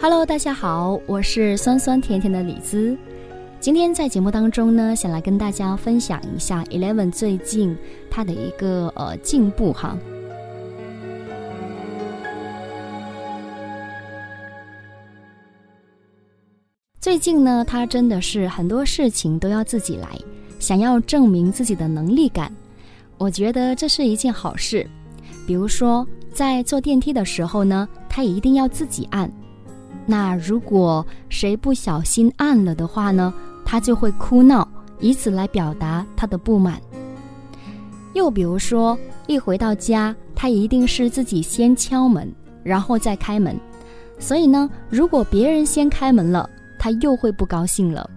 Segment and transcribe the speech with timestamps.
[0.00, 2.96] Hello，大家好，我是酸酸甜甜的李子。
[3.58, 7.76] 今天在节目当中呢，想来跟大家分享一下 Eleven 最近
[8.08, 9.98] 他的一个呃进步哈。
[17.00, 20.16] 最近呢，他真的是很多事情都要自己来，
[20.60, 22.52] 想要证明自己的能力感。
[23.18, 24.88] 我觉得这是一件好事。
[25.44, 29.28] 比如说，在坐电梯的时候呢，他也一定要自己按。
[30.10, 34.66] 那如果谁不小心按了的话呢，他就会哭闹，
[35.00, 36.80] 以此来表达他的不满。
[38.14, 42.26] 又比如说，一回到家，他一定是自己先敲门，
[42.62, 43.54] 然后再开门。
[44.18, 46.48] 所以呢，如果别人先开门了，
[46.78, 48.08] 他又会不高兴了。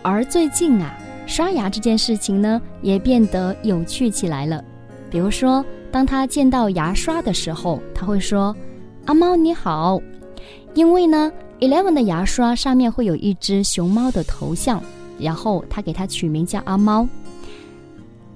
[0.00, 4.64] 而最近啊，刷牙这件事情呢，也变得有趣起来了。
[5.10, 5.62] 比如说，
[5.92, 8.56] 当他见到牙刷的时候，他会说
[9.04, 10.00] ：“阿猫你好。”
[10.74, 14.82] 因为呢，Eleven 的牙刷上面会有一只熊猫的头像，
[15.18, 17.08] 然后他给它取名叫阿猫。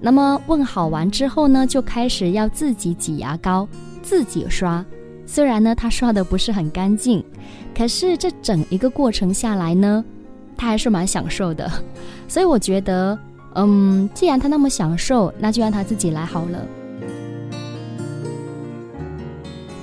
[0.00, 3.68] 那么问好完之后呢，就开始要自己挤牙膏，
[4.02, 4.84] 自己刷。
[5.26, 7.22] 虽然呢，他刷的不是很干净，
[7.76, 10.04] 可是这整一个过程下来呢，
[10.56, 11.68] 他还是蛮享受的。
[12.28, 13.18] 所以我觉得，
[13.56, 16.64] 嗯，既然他那么享受，那就让他自己来好了。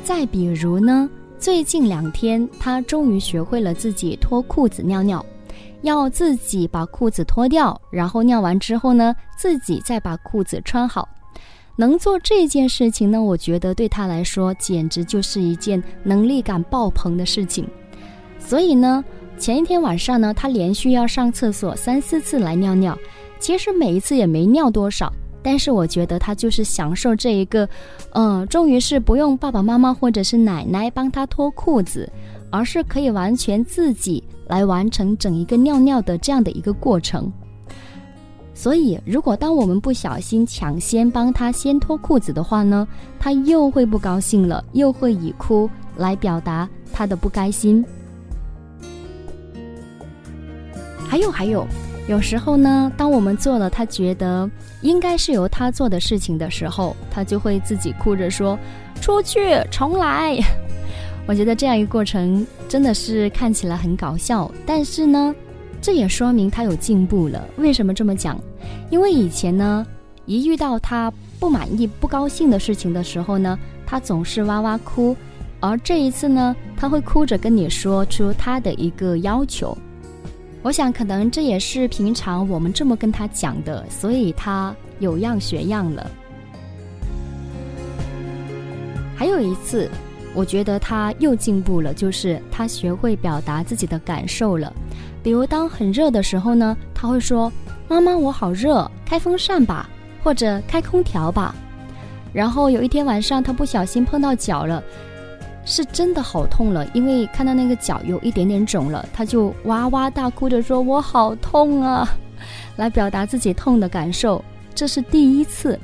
[0.06, 1.10] 再比如呢？
[1.46, 5.24] 最近两天，他终于学会了自己脱裤子尿尿，
[5.84, 11.08] 要自己把裤子脱掉，然后尿完之后呢，自己再把裤子穿好。
[11.76, 17.70] 能做这件事情呢，我觉得对他来说简直就是一件能力感爆棚的事情。
[18.40, 19.06] 所以呢，
[19.38, 22.98] 前一天晚上呢，他连续要上厕所三四次来尿尿，
[23.38, 25.14] 其实每一次也没尿多少。
[25.48, 27.70] 但是我觉得他就是享受这一个，
[28.14, 32.12] 嗯，终于是不用爸爸妈妈或者是奶奶帮他脱裤子，
[32.50, 37.32] 而是可以完全自己来完成整一个尿尿的这样的一个过程。
[38.56, 42.88] 所以，如果当我们不小心抢先帮他先脱裤子的话呢，
[43.20, 47.86] 他又会不高兴了，又会以哭来表达他的不开心。
[51.08, 51.68] 还有还有。
[52.08, 54.48] 有时候呢，当我们做了他觉得
[54.82, 58.58] 应该是由他做的事情的时候，他就会自己哭着说
[59.02, 59.40] ：“出去，
[59.72, 60.38] 重来。
[61.26, 65.34] ”我觉得这样一个过程真的是看起来很搞笑，但是呢，
[65.82, 67.44] 这也说明他有进步了。
[67.58, 68.40] 为什么这么讲？
[68.92, 69.84] 因为以前呢，
[70.28, 75.18] 一遇到他不满意、不高兴的事情的时候呢，他总是哇哇哭，
[75.60, 79.76] 而这一次呢，他会哭着跟你说出他的一个要求。
[80.66, 86.10] 我想，可能这也是平常我们这么跟他讲的，所以他有样学样了。
[89.16, 89.88] 还有一次，
[90.34, 94.74] 我觉得他又进步了，就是他学会表达自己的感受了。
[95.22, 97.54] 比如，当很热的时候呢，他会说
[97.88, 99.88] ：“妈妈，我好热，开风扇吧，
[100.24, 101.54] 或者开空调吧。”
[102.34, 104.84] 然后有一天晚上，他不小心碰到脚了。
[105.66, 112.08] 是真的好痛了，因为看到那个脚有一点点肿了，他就哇哇大哭着说：“我好痛啊！”
[112.78, 114.44] 来表达自己痛的感受。
[114.76, 115.80] 这是第一次，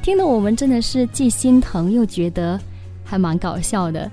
[0.00, 2.58] 听得我们真的是既心疼又觉得
[3.04, 4.10] 还蛮搞笑的。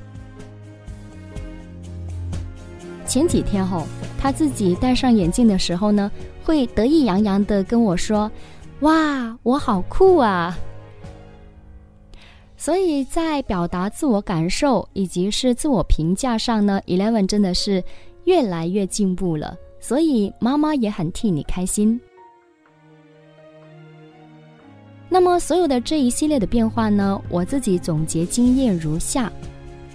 [3.06, 3.88] 前几天后，
[4.20, 6.12] 他自己戴上眼镜的时候呢，
[6.44, 8.30] 会得意洋洋的跟我说
[8.82, 10.58] ：“哇，我好酷啊！”
[12.66, 17.84] 所以在表达自我感受以及是自我评价上呢，Eleven 真的是
[18.24, 19.56] 越来越进步了。
[19.80, 22.02] 所以妈妈也很替你开心。
[25.08, 29.32] 那么所有的这一系列的变化呢，我自己总结经验如下：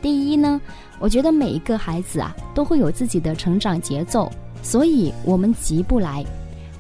[0.01, 0.61] 第一呢，
[1.01, 4.31] 我觉得每一个孩子啊都会有自己的成长节奏，
[4.63, 6.25] 所以我们急不来。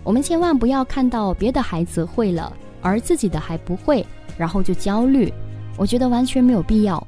[0.05, 4.06] 我们千万不要看到别的孩子会了，而自己的还不会，
[4.39, 5.33] 然后就焦虑。
[5.76, 7.06] 我觉得完全没有必要，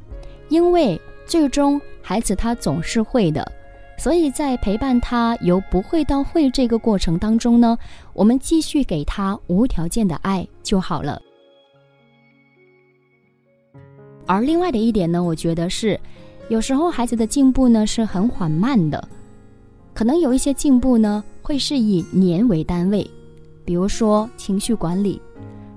[0.48, 3.50] 因为最终孩子他总是会的，
[3.98, 7.76] 所以在陪伴他由不会到会这个过程当中呢，
[8.14, 11.20] 我们继续给他无条件的爱就好了。
[14.26, 15.98] 而另外的一点呢，我觉得是，
[16.48, 19.06] 有时候孩子的进步呢是很缓慢的，
[19.92, 23.08] 可能有一些进步呢会是以年为单位，
[23.64, 25.20] 比如说情绪管理。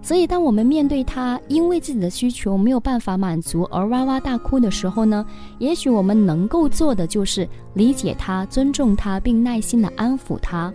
[0.06, 5.26] 所以，当我们面对他因为自己的需求没有办法满足而哇哇大哭的时候呢，
[5.58, 10.72] 也许我们能够做的就是理解他、尊重他，并耐心的安抚他，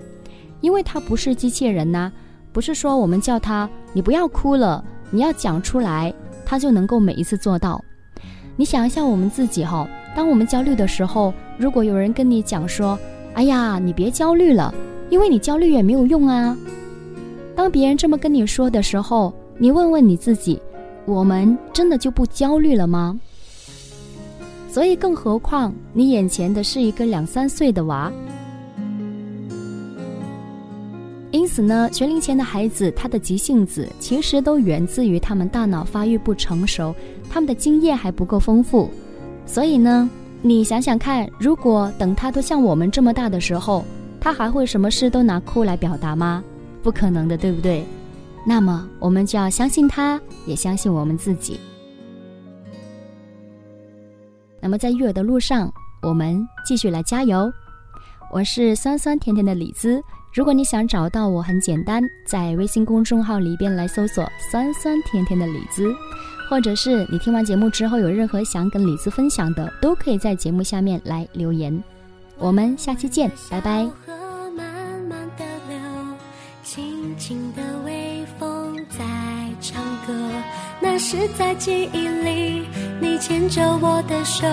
[0.60, 2.10] 因为他不是机器人呐，
[2.50, 6.12] 不是说我们叫他你不要哭了，你要讲出来，
[6.44, 7.80] 他就能够每一次做到。
[8.56, 12.98] 你想一下，我们自己哈，当我们焦虑的时候，如果有人跟你讲说
[13.34, 14.74] ：“哎呀，你别焦虑了，
[15.08, 16.56] 因为你焦虑也没有用啊。”
[17.60, 20.58] 当别人这么跟你说的时候，你问问你自己：
[21.04, 23.20] 我们真的就不焦虑了吗？
[24.70, 28.10] 所以，更何况你眼前的是一个两三岁的娃。
[31.32, 36.94] 因此呢，学龄前的孩子，他的急性子其实都源自于他们大脑发育不成熟，
[37.28, 38.88] 他们的经验还不够丰富。
[39.44, 40.08] 所以呢，
[40.40, 43.84] 你想想看，如果等他都像我们这么大的时候，
[44.18, 46.42] 他还会什么事都拿哭来表达吗？
[46.82, 47.84] 不可能的，对不对？
[48.46, 51.60] 那么我们就要相信他，也相信我们自己。
[54.60, 55.72] 那么在育儿的路上，
[56.02, 57.50] 我们继续来加油。
[58.32, 60.00] 我是酸酸甜甜的李子，
[60.32, 65.92] 如果你想找到我，很简单，在微信公众号里边来搜索“酸酸甜甜的李子”。
[66.48, 71.82] 或者是你听完节目之后有任何想跟李子分享的，都可以在节目下面来留言。
[72.38, 74.09] 我们下期见，拜拜。
[81.00, 82.69] 是在记忆里，
[83.00, 84.47] 你牵着我的手，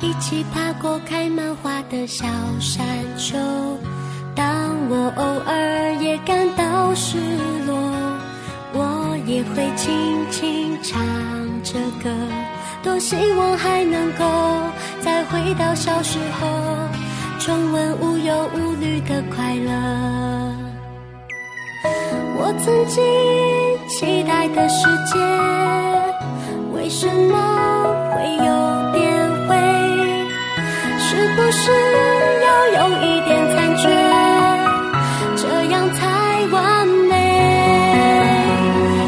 [0.00, 2.26] 一起爬过开满花的小
[2.58, 2.84] 山
[3.16, 3.38] 丘。
[4.34, 7.16] 当我偶尔也感到失
[7.66, 7.74] 落。
[8.76, 11.00] 我也会轻轻唱
[11.62, 12.10] 着歌，
[12.82, 14.24] 多希望还能够
[15.00, 16.48] 再回到小时候，
[17.38, 20.52] 重温无忧无虑的快乐。
[22.36, 23.00] 我曾经
[23.88, 25.18] 期待的世界
[26.72, 27.36] 为什么
[28.10, 28.44] 会有
[28.92, 29.02] 点
[29.46, 29.56] 灰
[30.98, 31.70] 是不是
[32.42, 33.82] 要有一点残缺？
[35.36, 36.00] 这样才
[36.50, 37.12] 完美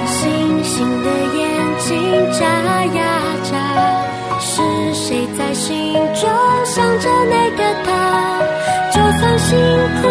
[0.06, 1.06] 星星的
[1.36, 1.38] 眼
[1.78, 1.86] 睛
[2.32, 2.44] 眨
[2.94, 3.00] 呀
[3.44, 3.52] 眨
[4.38, 4.62] 是
[4.94, 6.28] 谁在心中
[6.64, 7.88] 想着那个他？
[8.92, 9.58] 就算辛
[10.02, 10.08] 苦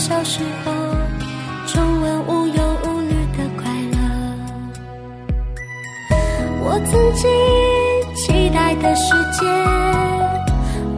[0.00, 0.72] 小时候，
[1.66, 3.98] 重温无忧无虑的快乐。
[6.64, 7.28] 我曾经
[8.14, 9.46] 期待的世界，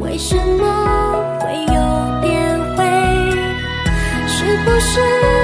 [0.01, 0.63] 为什么
[1.41, 2.85] 会有点灰？
[4.29, 5.42] 是不是？